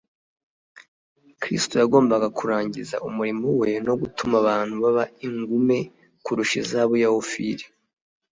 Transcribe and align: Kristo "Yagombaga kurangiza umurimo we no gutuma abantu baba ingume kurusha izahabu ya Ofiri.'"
Kristo 1.41 1.73
"Yagombaga 1.83 2.27
kurangiza 2.37 2.95
umurimo 3.07 3.45
we 3.59 3.69
no 3.85 3.93
gutuma 4.01 4.35
abantu 4.43 4.73
baba 4.83 5.05
ingume 5.27 5.77
kurusha 6.23 6.55
izahabu 6.63 6.95
ya 7.03 7.09
Ofiri.'" 7.21 7.67